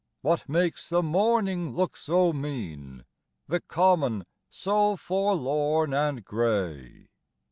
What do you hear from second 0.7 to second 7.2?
the morning look so mean, The Common so forlorn and gray?